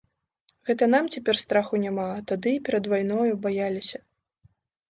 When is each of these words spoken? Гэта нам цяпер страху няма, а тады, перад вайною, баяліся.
Гэта 0.69 0.87
нам 0.93 1.09
цяпер 1.15 1.35
страху 1.43 1.81
няма, 1.85 2.07
а 2.17 2.21
тады, 2.31 2.55
перад 2.69 2.91
вайною, 2.95 3.29
баяліся. 3.45 3.99